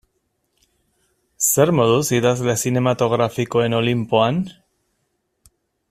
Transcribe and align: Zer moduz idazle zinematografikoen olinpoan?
Zer 1.49 1.71
moduz 1.81 2.01
idazle 2.19 2.57
zinematografikoen 2.63 3.79
olinpoan? 3.83 4.41